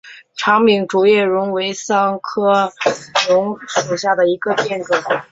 [0.35, 2.73] 长柄竹叶榕为桑科
[3.29, 4.97] 榕属下的一个变种。